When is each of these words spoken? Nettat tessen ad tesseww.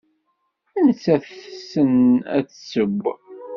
Nettat 0.85 1.25
tessen 1.53 1.93
ad 2.37 2.45
tesseww. 2.47 3.01